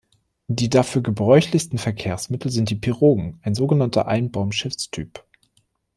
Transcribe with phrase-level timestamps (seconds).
[0.47, 5.23] Die dafür gebräuchlichsten Verkehrsmittel sind die "Pirogen", ein sogenannter Einbaum-Schiffstyp.